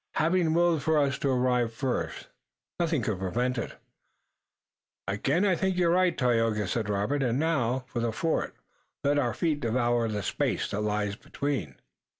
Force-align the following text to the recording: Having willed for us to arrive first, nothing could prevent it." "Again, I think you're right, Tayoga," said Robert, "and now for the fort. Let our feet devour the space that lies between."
Having 0.15 0.55
willed 0.55 0.81
for 0.81 0.97
us 0.97 1.19
to 1.19 1.29
arrive 1.29 1.71
first, 1.71 2.27
nothing 2.79 3.03
could 3.03 3.19
prevent 3.19 3.59
it." 3.59 3.75
"Again, 5.07 5.45
I 5.45 5.55
think 5.55 5.77
you're 5.77 5.91
right, 5.91 6.17
Tayoga," 6.17 6.67
said 6.67 6.89
Robert, 6.89 7.21
"and 7.21 7.37
now 7.37 7.83
for 7.87 7.99
the 7.99 8.11
fort. 8.11 8.55
Let 9.03 9.19
our 9.19 9.35
feet 9.35 9.59
devour 9.59 10.07
the 10.07 10.23
space 10.23 10.71
that 10.71 10.81
lies 10.81 11.15
between." 11.15 11.75